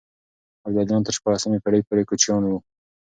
ابداليان 0.67 1.01
تر 1.05 1.13
شپاړسمې 1.17 1.59
پېړۍ 1.63 1.81
پورې 1.87 2.07
کوچيان 2.09 2.41
وو. 2.45 2.57